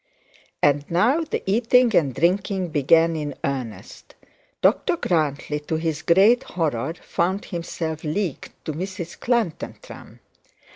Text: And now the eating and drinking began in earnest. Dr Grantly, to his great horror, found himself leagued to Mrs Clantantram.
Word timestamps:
And 0.63 0.83
now 0.89 1.23
the 1.23 1.43
eating 1.45 1.95
and 1.95 2.11
drinking 2.15 2.69
began 2.69 3.15
in 3.15 3.35
earnest. 3.43 4.15
Dr 4.63 4.97
Grantly, 4.97 5.59
to 5.59 5.75
his 5.75 6.01
great 6.01 6.41
horror, 6.41 6.95
found 6.99 7.45
himself 7.45 8.03
leagued 8.03 8.49
to 8.65 8.73
Mrs 8.73 9.19
Clantantram. 9.19 10.19